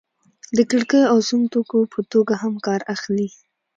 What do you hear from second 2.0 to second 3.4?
توګه هم کار اخلي.